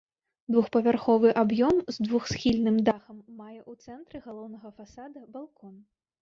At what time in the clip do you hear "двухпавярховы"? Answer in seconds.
0.53-1.29